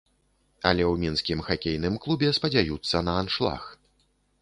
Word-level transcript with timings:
Але 0.69 0.83
ў 0.91 0.95
мінскім 1.03 1.45
хакейным 1.51 2.01
клубе 2.07 2.33
спадзяюцца 2.41 3.07
на 3.11 3.19
аншлаг. 3.23 3.73